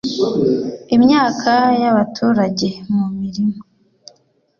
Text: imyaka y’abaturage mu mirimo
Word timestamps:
imyaka 0.95 1.51
y’abaturage 1.81 2.67
mu 2.95 3.05
mirimo 3.19 3.59